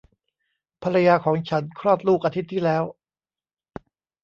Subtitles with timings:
[0.83, 2.83] ภรรยาของฉันคลอดลูกอาทิตย์ที่แล้ว